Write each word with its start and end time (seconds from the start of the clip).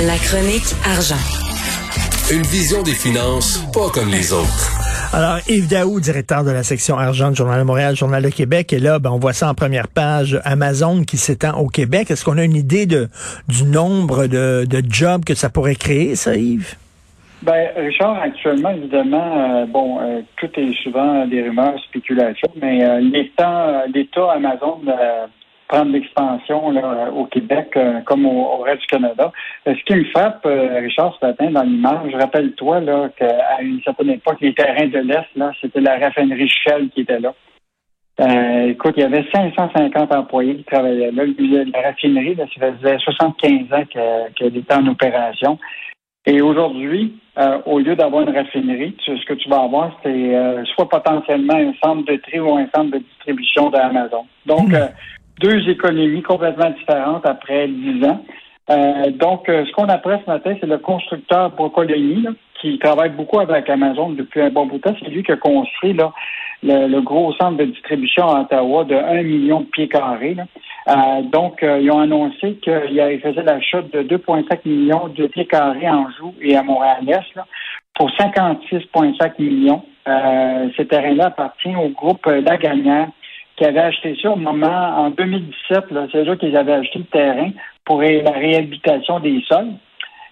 La 0.00 0.16
chronique 0.16 0.74
argent. 0.84 1.22
Une 2.34 2.42
vision 2.42 2.82
des 2.82 2.94
finances 2.94 3.58
pas 3.72 3.90
comme 3.94 4.10
les 4.10 4.32
autres. 4.32 5.14
Alors, 5.14 5.38
Yves 5.48 5.70
Daou, 5.70 6.00
directeur 6.00 6.42
de 6.42 6.50
la 6.50 6.64
section 6.64 6.98
argent 6.98 7.30
du 7.30 7.36
Journal 7.36 7.60
de 7.60 7.64
Montréal, 7.64 7.94
Journal 7.94 8.20
de 8.20 8.28
Québec, 8.28 8.72
et 8.72 8.80
là, 8.80 8.98
ben, 8.98 9.10
on 9.10 9.20
voit 9.20 9.32
ça 9.32 9.48
en 9.48 9.54
première 9.54 9.86
page, 9.86 10.40
Amazon 10.44 11.04
qui 11.04 11.16
s'étend 11.16 11.60
au 11.60 11.68
Québec. 11.68 12.10
Est-ce 12.10 12.24
qu'on 12.24 12.38
a 12.38 12.42
une 12.42 12.56
idée 12.56 12.86
de, 12.86 13.08
du 13.46 13.62
nombre 13.62 14.26
de, 14.26 14.66
de 14.68 14.82
jobs 14.90 15.24
que 15.24 15.36
ça 15.36 15.48
pourrait 15.48 15.76
créer, 15.76 16.16
ça, 16.16 16.34
Yves? 16.34 16.74
Ben, 17.42 17.68
Richard, 17.76 18.18
actuellement, 18.20 18.70
évidemment, 18.70 19.60
euh, 19.62 19.66
bon, 19.66 20.00
euh, 20.00 20.22
tout 20.38 20.50
est 20.58 20.72
souvent 20.82 21.24
des 21.24 21.40
rumeurs, 21.40 21.78
spéculations, 21.84 22.50
mais 22.60 22.84
euh, 22.84 22.98
l'État, 22.98 23.84
l'État 23.94 24.32
Amazon 24.32 24.80
prendre 25.68 25.92
l'expansion 25.92 26.68
au 27.16 27.24
Québec 27.26 27.70
euh, 27.76 28.00
comme 28.00 28.26
au, 28.26 28.58
reste 28.58 28.82
du 28.82 28.86
Canada. 28.86 29.32
Euh, 29.66 29.74
ce 29.74 29.84
qui 29.84 29.94
me 29.94 30.04
frappe, 30.10 30.44
euh, 30.46 30.80
Richard, 30.80 31.16
ce 31.20 31.26
matin, 31.26 31.50
dans 31.50 31.62
l'image, 31.62 32.14
rappelle-toi 32.14 32.82
qu'à 33.16 33.60
une 33.60 33.80
certaine 33.82 34.10
époque, 34.10 34.38
les 34.40 34.54
terrains 34.54 34.88
de 34.88 34.98
l'Est, 34.98 35.26
là, 35.36 35.52
c'était 35.60 35.80
la 35.80 35.98
raffinerie 35.98 36.48
Shell 36.48 36.88
qui 36.90 37.02
était 37.02 37.20
là. 37.20 37.34
écoute, 38.68 38.94
il 38.96 39.02
y 39.02 39.06
avait 39.06 39.24
550 39.32 40.14
employés 40.14 40.56
qui 40.56 40.64
travaillaient 40.64 41.10
là. 41.10 41.24
La 41.72 41.82
raffinerie, 41.88 42.34
là, 42.34 42.44
ça 42.54 42.72
faisait 42.72 42.98
75 42.98 43.72
ans 43.72 43.84
qu'elle 44.36 44.56
était 44.56 44.74
en 44.74 44.86
opération. 44.86 45.58
Et 46.26 46.40
aujourd'hui, 46.40 47.18
au 47.66 47.78
lieu 47.80 47.96
d'avoir 47.96 48.22
une 48.22 48.34
raffinerie, 48.34 48.96
ce 49.04 49.24
que 49.26 49.34
tu 49.34 49.48
vas 49.50 49.62
avoir, 49.62 49.98
c'est 50.02 50.64
soit 50.74 50.88
potentiellement 50.88 51.54
un 51.54 51.74
centre 51.84 52.10
de 52.10 52.16
tri 52.16 52.40
ou 52.40 52.56
un 52.56 52.66
centre 52.74 52.92
de 52.92 52.98
distribution 52.98 53.68
d'Amazon. 53.68 54.24
Donc, 54.46 54.68
hmm 54.68 54.88
deux 55.40 55.68
économies 55.68 56.22
complètement 56.22 56.70
différentes 56.70 57.26
après 57.26 57.68
dix 57.68 58.04
ans. 58.04 58.24
Euh, 58.70 59.10
donc, 59.10 59.48
euh, 59.48 59.64
ce 59.66 59.72
qu'on 59.72 59.88
apprend 59.88 60.18
ce 60.24 60.30
matin, 60.30 60.54
c'est 60.60 60.66
le 60.66 60.78
constructeur 60.78 61.50
Brocolini, 61.50 62.26
qui 62.60 62.78
travaille 62.78 63.10
beaucoup 63.10 63.40
avec 63.40 63.68
Amazon 63.68 64.10
depuis 64.10 64.40
un 64.40 64.50
bon 64.50 64.66
bout 64.66 64.78
de 64.78 64.82
temps. 64.82 64.96
C'est 65.00 65.10
lui 65.10 65.22
qui 65.22 65.32
a 65.32 65.36
construit 65.36 65.92
là, 65.92 66.12
le, 66.62 67.00
gros 67.00 67.34
centre 67.34 67.58
de 67.58 67.64
distribution 67.64 68.26
à 68.26 68.40
Ottawa 68.42 68.84
de 68.84 68.94
1 68.94 69.22
million 69.22 69.60
de 69.60 69.66
pieds 69.66 69.88
carrés. 69.88 70.36
Euh, 70.88 71.22
donc, 71.30 71.58
ils 71.62 71.90
ont 71.90 72.00
annoncé 72.00 72.54
qu'ils 72.62 73.20
faisaient 73.22 73.42
l'achat 73.42 73.82
de 73.82 74.02
2,5 74.02 74.60
millions 74.64 75.08
de 75.08 75.26
pieds 75.26 75.46
carrés 75.46 75.90
en 75.90 76.08
Joux 76.18 76.34
et 76.40 76.56
à 76.56 76.62
Montréal-Est 76.62 77.38
pour 77.94 78.10
56,5 78.12 79.32
millions. 79.38 79.82
ce 80.06 80.82
terrain-là 80.82 81.26
appartient 81.26 81.76
au 81.76 81.90
groupe 81.90 82.24
La 82.26 82.56
Gagnère 82.56 83.08
qui 83.56 83.64
avaient 83.64 83.80
acheté 83.80 84.16
ça 84.20 84.30
au 84.30 84.36
moment, 84.36 84.66
en 84.66 85.10
2017, 85.10 85.84
c'est 86.12 86.28
eux 86.28 86.36
qui 86.36 86.56
avaient 86.56 86.72
acheté 86.72 86.98
le 86.98 87.04
terrain 87.04 87.50
pour 87.84 88.02
la 88.02 88.30
réhabilitation 88.30 89.20
des 89.20 89.42
sols. 89.48 89.72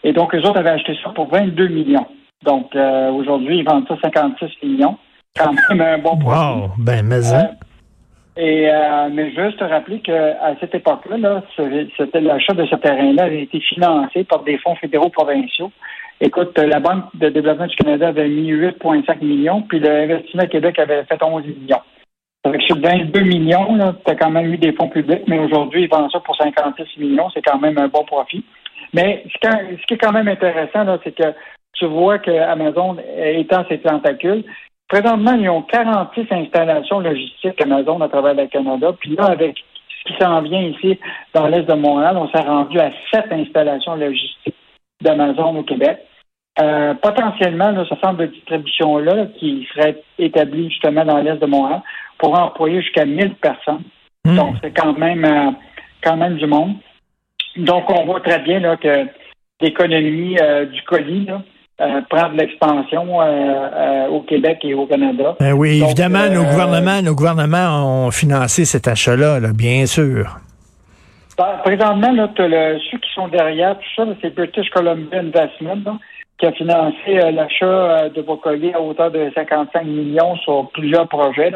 Et 0.04 0.12
donc, 0.12 0.34
eux 0.34 0.40
autres 0.40 0.58
avaient 0.58 0.70
acheté 0.70 0.96
ça 1.02 1.10
pour 1.10 1.28
22 1.28 1.68
millions. 1.68 2.06
Donc, 2.44 2.74
euh, 2.74 3.10
aujourd'hui, 3.10 3.58
ils 3.58 3.64
vendent 3.64 3.86
ça 3.86 3.96
56 4.02 4.50
millions. 4.62 4.96
Quand 5.38 5.52
même 5.70 5.80
un 5.80 5.98
bon 5.98 6.16
profit. 6.16 6.60
Wow! 6.60 6.70
Ben, 6.78 7.06
mais 7.06 7.32
hein? 7.32 7.50
euh, 7.50 8.40
et, 8.40 8.68
euh, 8.68 9.08
mais 9.12 9.30
juste 9.30 9.58
te 9.58 9.64
rappeler 9.64 10.00
qu'à 10.00 10.56
cette 10.60 10.74
époque-là, 10.74 11.18
-là, 11.18 11.42
c'était 11.96 12.20
l'achat 12.20 12.54
de 12.54 12.66
ce 12.66 12.76
terrain-là 12.76 13.24
avait 13.24 13.42
été 13.42 13.60
financé 13.60 14.24
par 14.24 14.42
des 14.42 14.58
fonds 14.58 14.74
fédéraux 14.76 15.10
provinciaux. 15.10 15.70
Écoute, 16.20 16.58
la 16.58 16.80
Banque 16.80 17.04
de 17.14 17.28
développement 17.28 17.66
du 17.66 17.76
Canada 17.76 18.08
avait 18.08 18.28
mis 18.28 18.50
8,5 18.50 19.22
millions, 19.22 19.62
puis 19.62 19.80
l'Investissement 19.80 20.46
Québec 20.46 20.78
avait 20.78 21.04
fait 21.04 21.22
11 21.22 21.44
millions. 21.44 21.80
Avec 22.44 22.62
sur 22.62 22.76
22 22.76 23.20
millions, 23.20 23.78
tu 24.04 24.10
as 24.10 24.16
quand 24.16 24.30
même 24.30 24.52
eu 24.52 24.58
des 24.58 24.72
fonds 24.72 24.88
publics, 24.88 25.22
mais 25.28 25.38
aujourd'hui, 25.38 25.82
ils 25.84 25.88
vendent 25.88 26.10
ça 26.10 26.18
pour 26.20 26.36
56 26.36 26.98
millions. 26.98 27.30
C'est 27.30 27.42
quand 27.42 27.58
même 27.58 27.78
un 27.78 27.88
bon 27.88 28.04
profit. 28.04 28.44
Mais 28.92 29.24
ce 29.32 29.86
qui 29.86 29.94
est 29.94 29.98
quand 29.98 30.12
même 30.12 30.28
intéressant, 30.28 30.84
c'est 31.04 31.14
que 31.14 31.34
tu 31.74 31.86
vois 31.86 32.18
que 32.18 32.30
Amazon 32.30 32.96
étend 33.16 33.64
ses 33.68 33.78
tentacules. 33.78 34.44
Présentement, 34.88 35.34
ils 35.34 35.48
ont 35.48 35.62
46 35.62 36.26
installations 36.30 37.00
logistiques 37.00 37.60
Amazon 37.62 38.00
à 38.00 38.08
travers 38.08 38.34
le 38.34 38.46
Canada. 38.48 38.92
Puis 39.00 39.16
là, 39.16 39.26
avec 39.26 39.56
ce 39.88 40.12
qui 40.12 40.18
s'en 40.20 40.42
vient 40.42 40.60
ici 40.60 40.98
dans 41.32 41.46
l'Est 41.46 41.62
de 41.62 41.74
Montréal, 41.74 42.16
on 42.18 42.28
s'est 42.28 42.44
rendu 42.44 42.78
à 42.78 42.90
sept 43.12 43.26
installations 43.30 43.94
logistiques 43.94 44.56
d'Amazon 45.00 45.56
au 45.56 45.62
Québec. 45.62 45.98
Euh, 46.60 46.92
potentiellement, 46.94 47.72
ce 47.88 47.94
centre 47.96 48.18
de 48.18 48.26
distribution-là, 48.26 49.26
qui 49.38 49.66
serait 49.72 50.02
établi 50.18 50.68
justement 50.68 51.04
dans 51.04 51.18
l'Est 51.18 51.38
de 51.38 51.46
Montréal, 51.46 51.80
pour 52.18 52.38
employer 52.38 52.82
jusqu'à 52.82 53.06
1000 53.06 53.34
personnes. 53.36 53.82
Hmm. 54.26 54.36
Donc, 54.36 54.56
c'est 54.62 54.72
quand 54.72 54.98
même 54.98 55.24
euh, 55.24 55.50
quand 56.02 56.16
même 56.16 56.36
du 56.36 56.46
monde. 56.46 56.74
Donc, 57.56 57.84
on 57.88 58.04
voit 58.04 58.20
très 58.20 58.40
bien 58.40 58.60
là, 58.60 58.76
que 58.76 59.06
l'économie 59.62 60.36
euh, 60.42 60.66
du 60.66 60.82
colis 60.82 61.24
là, 61.24 61.42
prend 62.10 62.28
de 62.28 62.36
l'expansion 62.36 63.18
au 64.10 64.20
Québec 64.20 64.58
et 64.62 64.74
au 64.74 64.86
Canada. 64.86 65.34
Ben 65.40 65.52
oui, 65.52 65.82
évidemment, 65.82 66.28
nos 66.28 66.44
gouvernements, 66.44 67.02
nos 67.02 67.14
gouvernements 67.14 68.06
ont 68.06 68.10
financé 68.10 68.64
cet 68.64 68.86
achat-là, 68.86 69.40
bien 69.52 69.86
sûr. 69.86 70.38
Ben, 71.36 71.58
présentement, 71.64 72.12
là, 72.12 72.28
ceux 72.36 72.98
qui 72.98 73.10
sont 73.14 73.26
derrière 73.28 73.76
tout 73.78 73.88
ça, 73.96 74.04
c'est 74.20 74.34
British 74.34 74.68
Columbia 74.70 75.18
Investment, 75.18 75.98
qui 76.42 76.46
a 76.48 76.52
financé 76.52 77.30
l'achat 77.30 78.08
de 78.08 78.20
colis 78.20 78.72
à 78.74 78.80
hauteur 78.80 79.12
de 79.12 79.30
55 79.32 79.84
millions 79.84 80.34
sur 80.38 80.68
plusieurs 80.70 81.06
projets. 81.06 81.52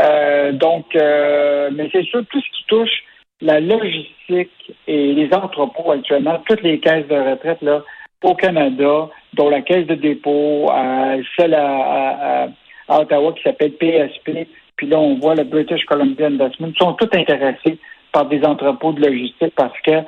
Euh, 0.00 0.52
donc, 0.52 0.84
euh, 0.94 1.70
mais 1.72 1.88
c'est 1.90 2.04
sûr, 2.04 2.20
tout 2.30 2.38
ce 2.38 2.58
qui 2.58 2.64
touche 2.66 3.04
la 3.40 3.58
logistique 3.58 4.50
et 4.86 5.14
les 5.14 5.32
entrepôts 5.32 5.92
actuellement, 5.92 6.42
toutes 6.46 6.62
les 6.62 6.78
caisses 6.78 7.08
de 7.08 7.14
retraite 7.14 7.62
là, 7.62 7.82
au 8.22 8.34
Canada, 8.34 9.08
dont 9.32 9.48
la 9.48 9.62
caisse 9.62 9.86
de 9.86 9.94
dépôt, 9.94 10.70
euh, 10.70 11.22
celle 11.38 11.54
à, 11.54 12.48
Ottawa 12.90 13.32
qui 13.32 13.42
s'appelle 13.42 13.72
PSP, 13.72 14.46
puis 14.76 14.88
là, 14.88 14.98
on 14.98 15.18
voit 15.18 15.36
le 15.36 15.44
British 15.44 15.84
Columbia 15.86 16.26
Investment, 16.26 16.72
sont 16.78 16.92
tous 16.94 17.08
intéressés 17.16 17.78
par 18.12 18.26
des 18.26 18.42
entrepôts 18.44 18.92
de 18.92 19.06
logistique 19.06 19.52
parce 19.56 19.78
que, 19.80 20.02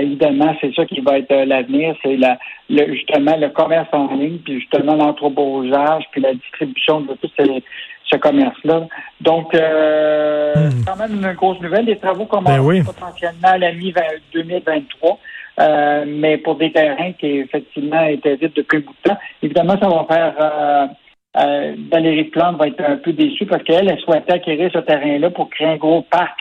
évidemment, 0.00 0.54
c'est 0.60 0.74
ça 0.74 0.84
qui 0.86 1.00
va 1.00 1.18
être 1.18 1.34
l'avenir, 1.34 1.94
c'est 2.02 2.16
la, 2.16 2.38
le, 2.70 2.92
justement 2.94 3.36
le 3.36 3.48
commerce 3.50 3.88
en 3.92 4.14
ligne, 4.14 4.38
puis 4.38 4.60
justement 4.60 4.94
l'entreposage, 4.94 6.04
puis 6.12 6.20
la 6.20 6.34
distribution 6.34 7.00
de 7.00 7.16
ces, 7.36 7.62
ce 8.12 8.16
commerce-là. 8.16 8.86
Donc, 9.20 9.54
euh, 9.54 10.54
hmm. 10.54 10.84
quand 10.86 10.96
même 10.96 11.14
une 11.14 11.32
grosse 11.32 11.60
nouvelle. 11.60 11.86
Les 11.86 11.96
travaux 11.96 12.26
commencent 12.26 12.66
ben 12.66 12.84
potentiellement 12.84 13.48
à 13.48 13.58
la 13.58 13.72
mi-2023. 13.72 15.18
Euh, 15.60 16.04
mais 16.06 16.38
pour 16.38 16.56
des 16.56 16.72
terrains 16.72 17.12
qui 17.12 17.26
effectivement 17.26 18.02
étaient 18.06 18.36
vides 18.36 18.54
depuis 18.56 18.78
un 18.78 18.80
bout 18.80 18.94
de 19.04 19.10
temps. 19.10 19.18
Évidemment, 19.42 19.78
ça 19.78 19.86
va 19.86 20.06
faire 20.08 20.34
euh, 20.40 20.86
euh, 21.36 21.74
Valérie 21.90 22.24
Plante 22.24 22.56
va 22.56 22.68
être 22.68 22.82
un 22.82 22.96
peu 22.96 23.12
déçue 23.12 23.44
parce 23.44 23.62
qu'elle 23.62 23.90
elle 23.90 24.00
souhaitait 24.00 24.32
acquérir 24.32 24.70
ce 24.72 24.78
terrain-là 24.78 25.28
pour 25.28 25.50
créer 25.50 25.68
un 25.68 25.76
gros 25.76 26.02
parc 26.10 26.38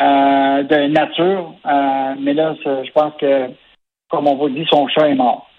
euh, 0.00 0.62
de 0.62 0.88
nature. 0.88 1.54
mais 2.20 2.34
là, 2.34 2.54
je 2.64 2.90
pense 2.92 3.12
que, 3.20 3.48
comme 4.08 4.26
on 4.26 4.36
vous 4.36 4.50
dit, 4.50 4.66
son 4.70 4.88
chat 4.88 5.08
est 5.08 5.14
mort. 5.14 5.50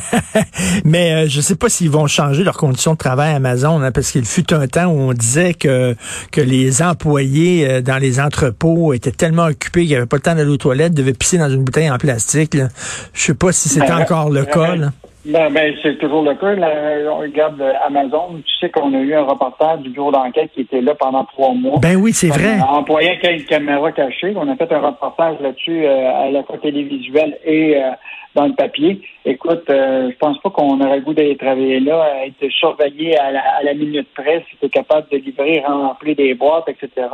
Mais 0.84 1.12
euh, 1.12 1.28
je 1.28 1.38
ne 1.38 1.42
sais 1.42 1.56
pas 1.56 1.68
s'ils 1.68 1.90
vont 1.90 2.06
changer 2.06 2.44
leurs 2.44 2.56
conditions 2.56 2.92
de 2.92 2.98
travail 2.98 3.34
Amazon, 3.34 3.80
hein, 3.82 3.92
parce 3.92 4.10
qu'il 4.10 4.24
fut 4.24 4.52
un 4.52 4.66
temps 4.66 4.86
où 4.86 4.98
on 4.98 5.12
disait 5.12 5.54
que, 5.54 5.94
que 6.30 6.40
les 6.40 6.82
employés 6.82 7.68
euh, 7.68 7.80
dans 7.80 7.98
les 7.98 8.20
entrepôts 8.20 8.92
étaient 8.92 9.12
tellement 9.12 9.46
occupés 9.46 9.86
qu'ils 9.86 9.94
n'avaient 9.94 10.06
pas 10.06 10.16
le 10.16 10.22
temps 10.22 10.34
d'aller 10.34 10.50
aux 10.50 10.56
toilettes, 10.56 10.94
devaient 10.94 11.12
pisser 11.12 11.38
dans 11.38 11.50
une 11.50 11.64
bouteille 11.64 11.90
en 11.90 11.98
plastique. 11.98 12.56
Je 12.56 12.66
Je 13.12 13.22
sais 13.22 13.34
pas 13.34 13.52
si 13.52 13.68
c'est 13.68 13.80
ben, 13.80 13.98
encore 13.98 14.30
le 14.30 14.44
cas. 14.44 14.74
Ben, 15.24 15.52
ben, 15.52 15.74
c'est 15.82 15.98
toujours 15.98 16.22
le 16.22 16.34
cas. 16.34 16.54
on 17.10 17.18
regarde 17.18 17.60
euh, 17.60 17.72
Amazon. 17.86 18.40
Tu 18.44 18.58
sais 18.58 18.70
qu'on 18.70 18.92
a 18.92 18.98
eu 18.98 19.14
un 19.14 19.22
reportage 19.22 19.80
du 19.80 19.90
bureau 19.90 20.10
d'enquête 20.10 20.50
qui 20.52 20.62
était 20.62 20.80
là 20.80 20.94
pendant 20.94 21.24
trois 21.24 21.54
mois. 21.54 21.78
Ben 21.80 21.96
oui, 21.96 22.12
c'est 22.12 22.28
vrai. 22.28 22.58
On 22.68 22.78
employait 22.78 23.18
une 23.22 23.44
caméra 23.44 23.92
cachée. 23.92 24.32
On 24.36 24.48
a 24.48 24.56
fait 24.56 24.72
un 24.72 24.80
reportage 24.80 25.36
là-dessus 25.40 25.86
à 25.86 26.30
la 26.30 26.42
fois 26.42 26.58
télévisuelle 26.58 27.38
et 27.44 27.76
dans 28.34 28.46
le 28.46 28.54
papier. 28.54 29.00
Écoute, 29.24 29.68
euh, 29.68 30.10
je 30.10 30.16
pense 30.16 30.38
pas 30.40 30.50
qu'on 30.50 30.80
aurait 30.80 30.96
le 30.96 31.02
goût 31.02 31.14
d'aller 31.14 31.36
travailler 31.36 31.80
là, 31.80 32.02
à 32.02 32.26
être 32.26 32.48
surveillé 32.50 33.18
à 33.18 33.62
la, 33.62 33.74
minute 33.74 34.08
près, 34.14 34.44
si 34.50 34.56
tu 34.56 34.68
capable 34.68 35.08
de 35.10 35.18
livrer, 35.18 35.62
remplir 35.66 36.16
des 36.16 36.34
boîtes, 36.34 36.68
etc. 36.68 37.08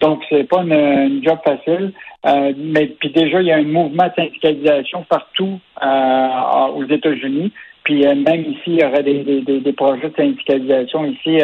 Donc, 0.00 0.22
c'est 0.28 0.44
pas 0.44 0.62
une, 0.62 1.22
job 1.22 1.38
facile. 1.44 1.92
Euh, 2.26 2.52
mais 2.56 2.86
puis 2.98 3.10
déjà, 3.10 3.40
il 3.40 3.48
y 3.48 3.52
a 3.52 3.56
un 3.56 3.64
mouvement 3.64 4.06
de 4.06 4.22
syndicalisation 4.22 5.04
partout 5.08 5.60
euh, 5.82 6.66
aux 6.74 6.84
États-Unis. 6.84 7.52
Puis 7.84 8.06
euh, 8.06 8.14
même 8.14 8.42
ici, 8.42 8.62
il 8.66 8.80
y 8.80 8.84
aurait 8.84 9.02
des, 9.02 9.42
des, 9.42 9.60
des, 9.60 9.72
projets 9.72 10.08
de 10.08 10.16
syndicalisation 10.16 11.04
ici 11.06 11.38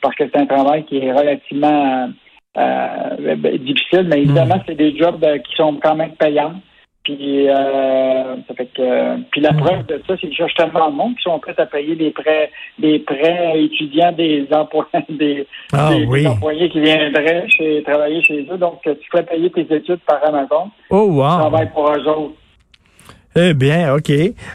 parce 0.00 0.14
que 0.14 0.24
c'est 0.24 0.40
un 0.40 0.46
travail 0.46 0.84
qui 0.84 0.98
est 0.98 1.12
relativement 1.12 2.10
difficile. 3.58 4.08
Mais 4.08 4.22
évidemment, 4.22 4.56
mm. 4.56 4.62
c'est 4.66 4.76
des 4.76 4.96
jobs 4.96 5.24
qui 5.44 5.56
sont 5.56 5.78
quand 5.82 5.94
même 5.94 6.12
payants. 6.12 6.54
Puis, 7.16 7.48
euh, 7.48 8.36
ça 8.46 8.54
fait 8.56 8.66
que, 8.66 9.20
puis 9.30 9.40
la 9.40 9.52
preuve 9.52 9.84
de 9.86 10.00
ça, 10.06 10.14
c'est 10.20 10.28
qu'il 10.28 10.34
cherche 10.36 10.54
tellement 10.54 10.90
de 10.90 10.94
monde 10.94 11.16
qui 11.16 11.22
sont 11.22 11.40
prêts 11.40 11.54
à 11.58 11.66
payer 11.66 11.96
des 11.96 12.10
prêts, 12.10 12.50
des 12.78 13.00
prêts 13.00 13.52
étudiants 13.56 14.12
des 14.12 14.46
employés, 14.52 15.04
des, 15.08 15.46
ah 15.72 15.90
employés 16.28 16.68
qui 16.68 16.80
viendraient 16.80 17.48
chez, 17.48 17.82
travailler 17.82 18.22
chez 18.22 18.46
eux. 18.48 18.58
Donc, 18.58 18.80
tu 18.84 19.10
peux 19.10 19.22
payer 19.22 19.50
tes 19.50 19.66
études 19.74 19.98
par 20.06 20.24
Amazon. 20.24 20.70
Oh, 20.90 21.06
wow. 21.10 21.32
Tu 21.32 21.38
travailles 21.40 21.70
pour 21.72 21.90
eux 21.90 22.08
autres. 22.08 22.34
Eh 23.34 23.54
bien, 23.54 23.94
OK. 23.94 24.10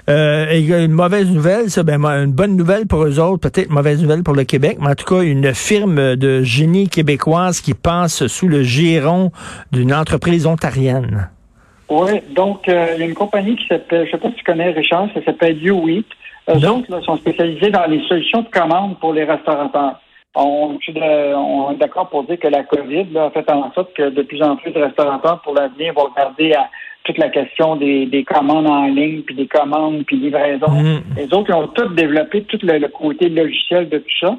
Euh, 0.10 0.50
et 0.50 0.62
une 0.62 0.92
mauvaise 0.92 1.30
nouvelle, 1.30 1.70
ça, 1.70 1.84
ben, 1.84 2.06
une 2.06 2.32
bonne 2.32 2.56
nouvelle 2.56 2.88
pour 2.88 3.04
eux 3.04 3.20
autres, 3.20 3.50
peut-être 3.50 3.70
mauvaise 3.70 4.02
nouvelle 4.02 4.24
pour 4.24 4.34
le 4.34 4.46
Québec, 4.46 4.78
mais 4.80 4.90
en 4.90 4.96
tout 4.96 5.06
cas, 5.06 5.22
une 5.24 5.54
firme 5.54 6.16
de 6.16 6.42
génie 6.44 6.88
québécoise 6.88 7.60
qui 7.60 7.74
passe 7.74 8.28
sous 8.28 8.48
le 8.48 8.64
giron 8.64 9.32
d'une 9.72 9.94
entreprise 9.94 10.46
ontarienne. 10.46 11.30
Oui, 11.90 12.12
donc 12.32 12.68
euh, 12.68 12.88
il 12.96 13.00
y 13.00 13.04
a 13.04 13.06
une 13.06 13.14
compagnie 13.14 13.56
qui 13.56 13.68
s'appelle, 13.68 14.06
je 14.06 14.12
sais 14.12 14.18
pas 14.18 14.30
si 14.30 14.36
tu 14.36 14.44
connais 14.44 14.72
Richard, 14.72 15.08
ça 15.14 15.24
s'appelle 15.24 15.62
YouWeek. 15.62 16.06
Eux 16.50 16.70
autres 16.70 16.92
là, 16.92 17.02
sont 17.02 17.18
spécialisés 17.18 17.72
dans 17.72 17.86
les 17.86 18.02
solutions 18.08 18.42
de 18.42 18.50
commande 18.50 19.00
pour 19.00 19.14
les 19.14 19.24
restaurateurs. 19.24 20.00
On, 20.36 20.78
on 20.98 21.72
est 21.72 21.78
d'accord 21.78 22.10
pour 22.10 22.24
dire 22.24 22.38
que 22.40 22.48
la 22.48 22.64
COVID 22.64 23.06
là, 23.14 23.26
a 23.26 23.30
fait 23.32 23.50
en 23.50 23.72
sorte 23.74 23.94
que 23.94 24.10
de 24.10 24.22
plus 24.22 24.42
en 24.42 24.58
plus 24.58 24.72
de 24.72 24.82
restaurateurs 24.82 25.42
pour 25.42 25.54
l'avenir 25.54 25.94
vont 25.94 26.06
regarder 26.06 26.54
à 26.54 26.70
toute 27.06 27.18
la 27.20 27.30
question 27.30 27.76
des, 27.76 28.08
des 28.08 28.24
commandes 28.24 28.68
en 28.68 28.88
ligne, 28.88 29.22
puis 29.22 29.36
des 29.36 29.48
commandes, 29.48 30.04
puis 30.06 30.18
livraisons. 30.18 30.72
Mm. 30.72 31.04
Les 31.16 31.34
autres, 31.34 31.50
ils 31.50 31.54
ont 31.54 31.68
tous 31.68 31.88
développé 31.90 32.44
tout 32.44 32.60
le, 32.64 32.88
côté 32.88 33.30
logiciel 33.30 33.88
de 33.90 34.00
tout 34.00 34.18
ça. 34.20 34.36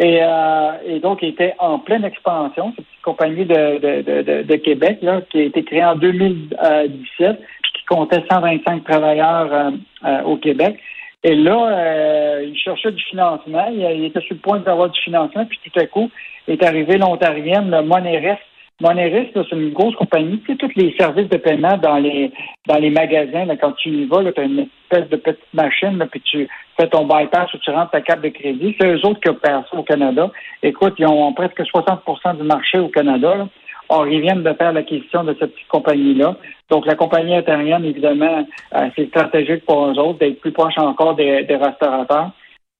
Et, 0.00 0.18
euh, 0.22 0.72
et 0.86 0.98
donc, 0.98 1.18
ils 1.20 1.28
étaient 1.28 1.54
en 1.58 1.78
pleine 1.78 2.04
expansion. 2.06 2.72
Cette 2.74 2.86
petite 2.86 3.02
compagnie 3.02 3.44
de, 3.44 3.78
de, 3.78 4.22
de, 4.22 4.42
de, 4.42 4.56
Québec, 4.56 4.98
là, 5.02 5.20
qui 5.30 5.40
a 5.40 5.42
été 5.42 5.62
créée 5.62 5.84
en 5.84 5.94
2017, 5.94 7.38
puis 7.62 7.72
qui 7.74 7.84
comptait 7.84 8.24
125 8.30 8.82
travailleurs 8.84 9.52
euh, 9.52 9.70
euh, 10.06 10.22
au 10.22 10.38
Québec. 10.38 10.80
Et 11.22 11.34
là, 11.34 11.68
euh, 11.68 12.44
il 12.46 12.56
cherchait 12.56 12.92
du 12.92 13.02
financement. 13.04 13.68
Il, 13.70 14.04
était 14.06 14.22
sur 14.22 14.36
le 14.36 14.40
point 14.40 14.58
d'avoir 14.60 14.88
du 14.88 14.98
financement, 15.00 15.44
puis 15.44 15.58
tout 15.62 15.78
à 15.78 15.84
coup, 15.86 16.10
est 16.48 16.62
arrivé 16.62 16.96
l'Ontarienne, 16.96 17.70
le 17.70 17.82
Moneris. 17.82 18.38
Moneris, 18.80 19.30
c'est 19.34 19.52
une 19.52 19.72
grosse 19.72 19.94
compagnie. 19.96 20.40
Tu 20.40 20.52
sais, 20.52 20.58
tous 20.58 20.72
les 20.74 20.94
services 20.98 21.28
de 21.28 21.36
paiement 21.36 21.76
dans 21.76 21.98
les 21.98 22.32
dans 22.66 22.78
les 22.78 22.90
magasins, 22.90 23.44
là, 23.44 23.56
quand 23.56 23.72
tu 23.72 23.90
y 23.90 24.06
vas, 24.06 24.24
tu 24.32 24.40
as 24.40 24.44
une 24.44 24.66
espèce 24.90 25.08
de 25.10 25.16
petite 25.16 25.54
machine, 25.54 25.98
là, 25.98 26.06
puis 26.06 26.20
tu 26.22 26.48
fais 26.78 26.88
ton 26.88 27.06
bypass 27.06 27.52
ou 27.52 27.58
tu 27.58 27.70
rentres 27.70 27.90
ta 27.90 28.00
carte 28.00 28.22
de 28.22 28.28
crédit. 28.28 28.74
C'est 28.80 28.86
eux 28.86 29.06
autres 29.06 29.20
qui 29.20 29.28
opèrent 29.28 29.64
ça 29.70 29.76
au 29.76 29.82
Canada. 29.82 30.30
Écoute, 30.62 30.94
ils 30.98 31.06
ont 31.06 31.32
presque 31.34 31.60
60% 31.60 32.38
du 32.38 32.42
marché 32.42 32.78
au 32.78 32.88
Canada. 32.88 33.34
Là. 33.36 33.48
Or, 33.90 34.06
ils 34.06 34.20
viennent 34.20 34.44
de 34.44 34.52
faire 34.52 34.72
l'acquisition 34.72 35.24
de 35.24 35.36
cette 35.38 35.52
petite 35.52 35.68
compagnie-là. 35.68 36.36
Donc, 36.70 36.86
la 36.86 36.94
compagnie 36.94 37.34
intérieure, 37.34 37.82
évidemment, 37.82 38.46
euh, 38.76 38.88
c'est 38.94 39.08
stratégique 39.08 39.66
pour 39.66 39.88
eux 39.88 39.98
autres 39.98 40.20
d'être 40.20 40.40
plus 40.40 40.52
proche 40.52 40.78
encore 40.78 41.16
des, 41.16 41.44
restaurateurs. 41.50 42.30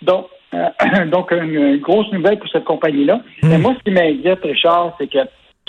Donc, 0.03 0.27
euh, 0.55 0.69
donc 1.07 1.33
une, 1.33 1.79
grosse 1.79 2.11
nouvelle 2.13 2.39
pour 2.39 2.49
cette 2.49 2.65
compagnie-là. 2.65 3.17
Hmm. 3.43 3.49
Mais 3.49 3.59
moi, 3.59 3.75
ce 3.77 3.83
qui 3.83 3.91
m'inquiète, 3.91 4.39
Richard, 4.45 4.95
c'est 4.99 5.09
que 5.09 5.19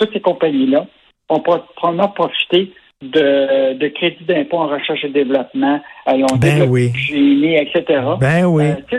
toutes 0.02 0.12
ces 0.12 0.20
compagnies-là 0.20 0.86
vont 1.30 1.40
probablement 1.40 2.08
profiter 2.08 2.72
de, 3.00 3.74
de 3.74 3.88
crédits 3.88 4.24
d'impôt 4.24 4.58
en 4.58 4.68
recherche 4.68 5.04
et 5.04 5.08
développement. 5.08 5.80
Euh, 6.08 6.12
ils 6.14 6.24
ont 6.24 6.36
ben 6.36 6.68
oui. 6.68 6.92
etc. 7.56 8.00
Ben 8.20 8.44
oui. 8.46 8.64
tu 8.88 8.98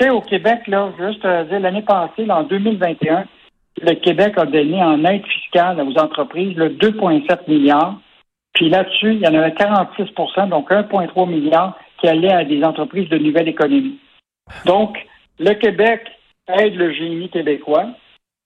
sais, 0.00 0.10
au, 0.10 0.20
Québec, 0.20 0.60
là, 0.66 0.92
juste 0.98 1.22
dire, 1.22 1.60
l'année 1.60 1.82
passée, 1.82 2.28
en 2.30 2.44
2021, 2.44 3.24
le 3.82 3.94
Québec 3.94 4.34
a 4.36 4.46
donné 4.46 4.82
en 4.82 5.04
aide 5.04 5.24
fiscale 5.26 5.80
aux 5.80 5.98
entreprises 5.98 6.56
le 6.56 6.70
2,7 6.70 7.48
milliards. 7.48 8.00
Puis 8.54 8.70
là-dessus, 8.70 9.14
il 9.14 9.20
y 9.20 9.26
en 9.26 9.34
avait 9.34 9.54
46 9.54 10.04
donc 10.48 10.70
1,3 10.70 11.28
milliard 11.28 11.78
qui 12.00 12.08
allait 12.08 12.32
à 12.32 12.44
des 12.44 12.62
entreprises 12.64 13.08
de 13.08 13.18
nouvelle 13.18 13.48
économie. 13.48 13.98
Donc, 14.64 14.96
le 15.38 15.54
Québec 15.54 16.02
aide 16.48 16.74
le 16.74 16.92
génie 16.92 17.28
québécois 17.28 17.86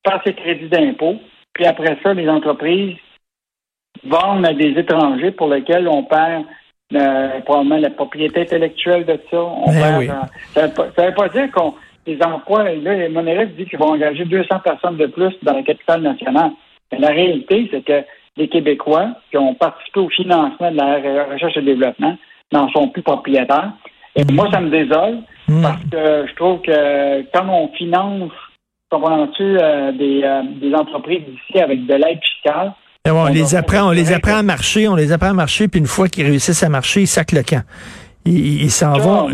par 0.05 0.23
ses 0.25 0.35
crédits 0.35 0.69
d'impôt, 0.69 1.17
puis 1.55 1.67
après 1.67 1.99
ça, 2.03 2.15
les 2.15 2.29
entreprises 2.29 2.97
vendent 4.05 4.47
à 4.47 4.55
des 4.55 4.71
étrangers 4.79 5.33
pour 5.33 5.49
lesquels 5.49 5.89
on 5.89 6.05
perd 6.05 6.45
euh, 6.95 7.41
probablement 7.41 7.79
la 7.79 7.91
propriété 7.91 8.43
intellectuelle 8.43 9.05
de 9.05 9.19
ça. 9.31 9.43
On 9.43 9.67
ben 9.67 9.99
perd, 9.99 10.11
euh, 10.11 10.15
ça 10.55 10.63
ne 10.67 11.07
veut, 11.09 11.15
pas 11.15 11.29
dire 11.29 11.51
qu'on 11.53 11.75
les 12.07 12.21
emplois, 12.23 12.65
là, 12.65 13.09
Monérez 13.09 13.47
dit 13.47 13.65
qu'ils 13.65 13.79
vont 13.79 13.93
engager 13.93 14.25
200 14.25 14.59
personnes 14.65 14.97
de 14.97 15.07
plus 15.07 15.33
dans 15.43 15.55
la 15.55 15.63
capitale 15.63 16.03
nationale. 16.03 16.51
Mais 16.91 16.99
la 16.99 17.09
réalité, 17.09 17.69
c'est 17.71 17.85
que 17.85 18.05
les 18.37 18.49
Québécois 18.49 19.11
qui 19.31 19.39
ont 19.39 19.55
participé 19.55 20.01
au 20.01 20.09
financement 20.09 20.71
de 20.71 20.77
la 20.77 21.25
recherche 21.33 21.57
et 21.57 21.63
développement 21.63 22.17
n'en 22.53 22.69
sont 22.71 22.89
plus 22.89 23.03
propriétaires. 23.03 23.73
Et 24.17 24.25
moi, 24.33 24.49
ça 24.51 24.61
me 24.61 24.71
désole 24.71 25.19
hmm. 25.49 25.63
parce 25.63 25.83
que 25.85 26.27
je 26.29 26.35
trouve 26.35 26.61
que 26.63 27.23
quand 27.33 27.49
on 27.49 27.69
finance, 27.69 28.33
comprends-tu, 28.93 29.43
euh, 29.43 29.93
des, 29.93 30.23
euh, 30.23 30.43
des 30.61 30.75
entreprises 30.75 31.23
ici 31.23 31.59
avec 31.59 31.87
de 31.87 31.95
l'aide 31.95 32.21
fiscale, 32.23 32.73
on, 33.09 33.27
les 33.27 33.57
apprend, 33.57 33.89
on 33.89 33.91
les 33.91 34.13
apprend 34.13 34.37
à 34.37 34.43
marcher, 34.43 34.87
on 34.87 34.95
les 34.95 35.11
apprend 35.11 35.31
à 35.31 35.33
marcher, 35.33 35.67
puis 35.67 35.81
une 35.81 35.87
fois 35.87 36.09
qu'ils 36.09 36.27
réussissent 36.27 36.63
à 36.63 36.69
marcher, 36.69 37.01
ils 37.01 37.09
sacent 37.09 37.33
le 37.33 37.43
camp. 37.43 37.65
Ils 38.25 38.71
s'en 38.71 38.97
vont. 38.99 39.31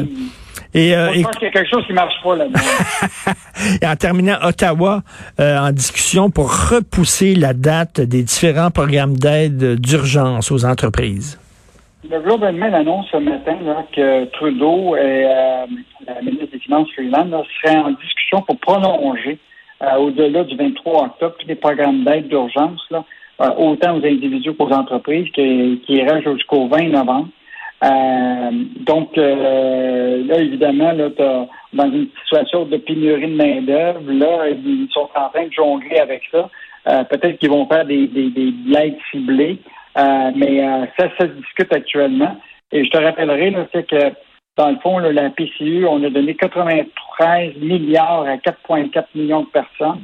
Et, 0.74 0.94
euh, 0.94 1.12
je 1.14 1.22
pense 1.22 1.36
qu'il 1.36 1.44
y 1.44 1.50
a 1.50 1.52
quelque 1.52 1.70
chose 1.70 1.86
qui 1.86 1.92
marche 1.92 2.14
pas 2.22 2.36
là-dedans. 2.36 2.60
et 3.82 3.86
en 3.86 3.96
terminant, 3.96 4.36
Ottawa 4.42 5.02
euh, 5.40 5.58
en 5.58 5.72
discussion 5.72 6.30
pour 6.30 6.70
repousser 6.70 7.34
la 7.34 7.54
date 7.54 8.00
des 8.00 8.22
différents 8.22 8.70
programmes 8.70 9.16
d'aide 9.16 9.80
d'urgence 9.80 10.50
aux 10.50 10.64
entreprises. 10.64 11.38
Le 12.08 12.52
Mail 12.52 12.74
annonce 12.74 13.06
ce 13.10 13.16
matin 13.18 13.56
que 13.94 14.24
Trudeau 14.26 14.96
et 14.96 15.26
euh, 15.26 15.66
la 16.06 16.22
ministre 16.22 16.52
des 16.52 16.58
Finances 16.60 16.88
Freeland 16.94 17.30
seraient 17.62 17.76
en 17.76 17.90
discussion 17.90 18.42
pour 18.42 18.58
prolonger 18.58 19.38
au-delà 19.80 20.44
du 20.44 20.56
23 20.56 21.04
octobre 21.04 21.34
tous 21.38 21.46
les 21.46 21.54
programmes 21.54 22.04
d'aide 22.04 22.28
d'urgence, 22.28 22.86
autant 23.38 23.96
aux 23.96 24.04
individus 24.04 24.54
qu'aux 24.54 24.72
entreprises, 24.72 25.30
qui, 25.32 25.80
qui 25.86 25.94
iraient 25.94 26.22
jusqu'au 26.22 26.68
20 26.68 26.88
novembre. 26.88 27.28
Euh, 27.84 28.50
donc, 28.80 29.16
euh, 29.16 30.24
là, 30.26 30.40
évidemment, 30.40 30.92
là, 30.92 31.08
dans 31.72 31.90
une 31.90 32.08
situation 32.22 32.64
de 32.64 32.76
pénurie 32.78 33.30
de 33.30 33.36
main-d'œuvre, 33.36 34.00
là, 34.06 34.48
ils 34.48 34.88
sont 34.92 35.08
en 35.14 35.28
train 35.28 35.46
de 35.46 35.52
jongler 35.52 35.98
avec 35.98 36.22
ça. 36.30 36.50
Euh, 36.88 37.04
peut-être 37.04 37.38
qu'ils 37.38 37.50
vont 37.50 37.66
faire 37.66 37.84
des, 37.84 38.08
des, 38.08 38.30
des 38.30 38.50
blagues 38.50 38.96
ciblées, 39.10 39.58
mais 39.96 40.60
ça, 40.98 41.08
ça 41.18 41.26
se 41.26 41.32
discute 41.32 41.72
actuellement. 41.72 42.36
Et 42.72 42.84
je 42.84 42.90
te 42.90 42.98
rappellerai, 42.98 43.54
c'est 43.72 43.86
que 43.86 44.12
dans 44.58 44.70
le 44.70 44.78
fond, 44.80 44.98
la 44.98 45.30
PCU, 45.30 45.86
on 45.86 46.02
a 46.02 46.10
donné 46.10 46.34
93 46.34 47.56
milliards 47.58 48.26
à 48.26 48.36
4,4 48.36 49.04
millions 49.14 49.42
de 49.42 49.46
personnes. 49.46 50.02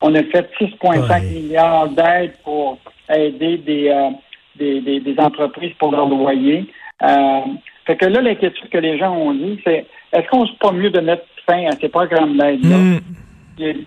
On 0.00 0.14
a 0.14 0.22
fait 0.22 0.50
6,5 0.58 1.22
milliards 1.30 1.88
d'aides 1.90 2.32
pour 2.42 2.78
aider 3.10 3.58
des, 3.58 4.10
des, 4.56 4.80
des, 4.80 5.00
des, 5.00 5.20
entreprises 5.20 5.74
pour 5.78 5.92
leur 5.92 6.08
loyer. 6.08 6.64
Euh, 7.02 7.40
fait 7.86 7.96
que 7.96 8.06
là, 8.06 8.22
l'inquiétude 8.22 8.70
que 8.70 8.78
les 8.78 8.98
gens 8.98 9.14
ont 9.14 9.34
dit, 9.34 9.60
c'est 9.64 9.84
est-ce 10.12 10.26
qu'on 10.28 10.46
se 10.46 10.54
pas 10.54 10.72
mieux 10.72 10.90
de 10.90 11.00
mettre 11.00 11.24
fin 11.46 11.66
à 11.66 11.72
ces 11.72 11.90
programmes 11.90 12.38
d'aide-là? 12.38 12.76
Mm. 12.76 13.00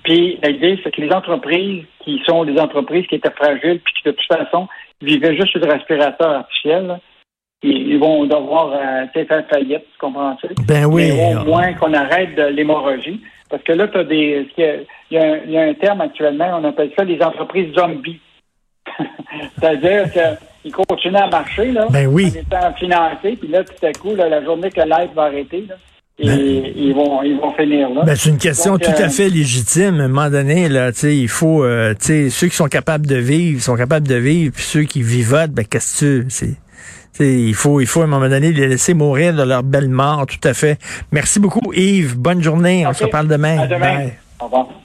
Puis 0.04 0.38
l'idée, 0.44 0.80
c'est 0.84 0.94
que 0.94 1.02
les 1.02 1.12
entreprises 1.12 1.86
qui 2.02 2.22
sont 2.28 2.46
des 2.46 2.60
entreprises 2.60 3.08
qui 3.08 3.16
étaient 3.16 3.32
fragiles, 3.32 3.80
puis 3.84 3.94
qui 3.96 4.04
de 4.06 4.12
toute 4.12 4.28
façon 4.28 4.68
vivaient 5.02 5.36
juste 5.36 5.48
sur 5.48 5.60
le 5.60 5.72
respirateur 5.72 6.30
artificiel, 6.30 7.00
ils, 7.64 7.98
vont 7.98 8.26
devoir 8.26 8.74
euh, 8.74 9.06
faire 9.14 9.44
faillite, 9.50 9.84
tu 9.92 9.98
comprends-tu? 10.00 10.48
Ben 10.68 10.86
oui. 10.86 11.12
Mais 11.14 11.36
au 11.36 11.46
moins 11.46 11.74
qu'on 11.74 11.94
arrête 11.94 12.36
de 12.36 12.44
l'hémorragie. 12.44 13.22
Parce 13.50 13.64
que 13.64 13.74
là, 13.74 13.88
tu 13.88 13.98
as 13.98 14.04
des. 14.04 14.48
Il 14.58 14.64
y, 14.64 15.18
a, 15.18 15.38
il 15.46 15.52
y, 15.52 15.58
a, 15.58 15.62
un 15.62 15.74
terme 15.76 16.02
actuellement, 16.02 16.60
on 16.60 16.64
appelle 16.64 16.92
ça 16.98 17.04
les 17.04 17.22
entreprises 17.22 17.74
zombies. 17.76 18.20
C'est-à-dire 19.60 20.06
qu'ils 20.12 20.72
continuent 20.72 21.16
à 21.16 21.28
marcher, 21.28 21.72
là, 21.72 21.88
ben 21.90 22.08
oui. 22.08 22.32
en 22.34 22.40
étant 22.40 22.74
financés, 22.74 23.38
puis 23.40 23.48
là, 23.48 23.64
tout 23.64 23.86
à 23.86 23.92
coup, 23.94 24.16
la 24.16 24.44
journée 24.44 24.70
que 24.70 24.82
l'aide 24.82 25.12
va 25.16 25.24
arrêter, 25.24 25.66
là, 25.70 25.76
et 26.20 26.26
ben- 26.26 26.74
ils 26.76 26.94
vont 26.94 27.24
ils 27.24 27.38
vont 27.38 27.54
finir 27.54 27.90
là. 27.90 28.04
Ben, 28.04 28.16
c'est 28.16 28.30
une 28.30 28.38
question 28.38 28.78
tout 28.78 28.92
à 28.92 29.02
euh, 29.04 29.10
fait 29.10 29.30
légitime. 29.30 30.00
À 30.00 30.04
un 30.04 30.08
moment 30.08 30.30
donné, 30.30 30.70
là, 30.70 30.92
il 31.04 31.28
faut 31.28 31.64
euh, 31.64 31.94
ceux 32.00 32.48
qui 32.48 32.56
sont 32.56 32.68
capables 32.68 33.08
de 33.08 33.16
vivre, 33.16 33.62
sont 33.62 33.76
capables 33.76 34.08
de 34.08 34.16
vivre, 34.16 34.54
puis 34.54 34.64
ceux 34.64 34.84
qui 34.84 35.02
vivotent, 35.02 35.52
ben 35.52 35.66
qu'est-ce 35.66 36.00
que 36.00 36.22
tu 36.22 36.30
c'est 36.30 36.63
il 37.20 37.54
faut, 37.54 37.80
il 37.82 37.88
faut 37.88 38.02
à 38.02 38.06
un 38.06 38.08
moment 38.08 38.30
donné 38.30 38.52
les 38.52 38.68
laisser 38.68 38.94
mourir 38.94 39.34
de 39.34 39.44
leur 39.44 39.64
belle 39.64 39.90
mort, 39.90 40.26
tout 40.26 40.48
à 40.48 40.54
fait. 40.54 40.80
Merci 41.12 41.40
beaucoup, 41.40 41.74
Yves. 41.74 42.18
Bonne 42.18 42.42
journée. 42.42 42.86
On 42.88 42.94
se 42.94 43.04
reparle 43.04 43.28
demain. 43.28 43.60
À 43.60 43.68
demain. 43.68 44.10
Au 44.40 44.46
revoir. 44.46 44.68